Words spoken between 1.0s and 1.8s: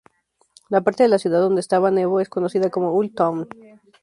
de la ciudad donde